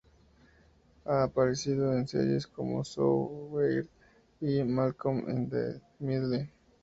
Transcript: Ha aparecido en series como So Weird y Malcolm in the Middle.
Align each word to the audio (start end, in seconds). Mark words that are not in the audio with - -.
Ha 1.05 1.21
aparecido 1.21 1.95
en 1.95 2.07
series 2.07 2.47
como 2.47 2.83
So 2.83 3.05
Weird 3.51 3.85
y 4.39 4.63
Malcolm 4.63 5.29
in 5.29 5.47
the 5.47 5.79
Middle. 5.99 6.49